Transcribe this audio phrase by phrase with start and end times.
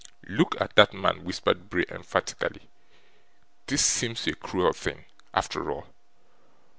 [0.25, 2.67] 'Look at that man,' whispered Bray, emphatically.
[3.67, 5.93] 'This seems a cruel thing, after all.